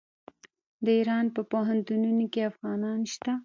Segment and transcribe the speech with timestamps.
[0.83, 3.33] د ایران په پوهنتونونو کې افغانان شته.